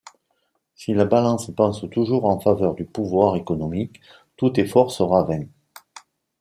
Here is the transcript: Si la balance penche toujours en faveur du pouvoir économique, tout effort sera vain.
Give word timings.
Si 0.73 0.95
la 0.95 1.05
balance 1.05 1.51
penche 1.55 1.87
toujours 1.91 2.25
en 2.25 2.39
faveur 2.39 2.73
du 2.73 2.85
pouvoir 2.85 3.35
économique, 3.35 4.01
tout 4.35 4.59
effort 4.59 4.89
sera 4.91 5.21
vain. 5.25 5.45